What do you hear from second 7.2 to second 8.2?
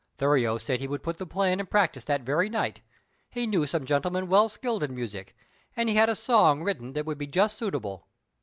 just suitable.